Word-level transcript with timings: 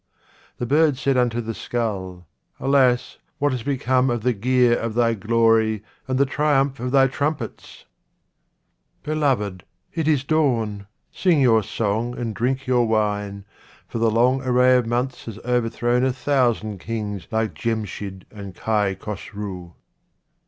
The 0.57 0.65
bird 0.65 0.97
said 0.97 1.15
unto 1.15 1.41
the 1.41 1.53
skull, 1.53 2.25
"Alas! 2.59 3.19
what 3.37 3.51
has 3.51 3.61
become 3.61 4.09
of 4.09 4.23
the 4.23 4.33
gear 4.33 4.75
of 4.75 4.95
thy 4.95 5.13
glory 5.13 5.83
and 6.07 6.17
the 6.17 6.25
triumph 6.25 6.79
of 6.79 6.89
thy 6.89 7.05
trumpets?" 7.05 7.85
5 9.03 9.03
QUATRAINS 9.03 9.21
OF 9.23 9.27
OMAR 9.27 9.27
KHAYYAM 9.27 9.37
Beloved, 9.53 9.63
it 9.93 10.07
is 10.07 10.23
dawn. 10.23 10.87
Sing 11.11 11.39
your 11.39 11.61
song 11.61 12.17
and 12.17 12.33
drink 12.33 12.65
your 12.65 12.87
wine, 12.87 13.45
for 13.87 13.99
the 13.99 14.09
long 14.09 14.41
array 14.41 14.75
of 14.75 14.87
months 14.87 15.25
has 15.25 15.37
overthrown 15.45 16.03
a 16.03 16.11
thousand 16.11 16.79
kings 16.79 17.27
like 17.29 17.53
Djemshid 17.53 18.23
and 18.31 18.55
Kai 18.55 18.95
Khosrou. 18.95 19.73